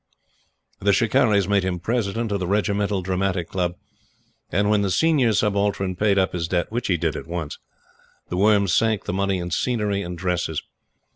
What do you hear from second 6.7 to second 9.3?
which he did at once, The Worm sank the